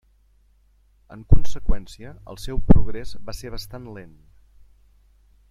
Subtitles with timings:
[1.15, 4.17] En conseqüència, el seu progrés va ser bastant lent.